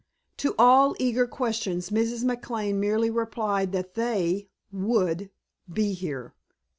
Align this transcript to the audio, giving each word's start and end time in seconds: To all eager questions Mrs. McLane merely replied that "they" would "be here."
To 0.37 0.55
all 0.57 0.95
eager 0.97 1.27
questions 1.27 1.91
Mrs. 1.91 2.23
McLane 2.25 2.73
merely 2.77 3.11
replied 3.11 3.71
that 3.73 3.93
"they" 3.93 4.49
would 4.71 5.29
"be 5.71 5.93
here." 5.93 6.33